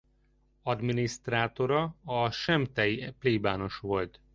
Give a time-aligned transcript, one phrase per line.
[0.63, 4.19] Adminisztrátora a semptei plébános volt.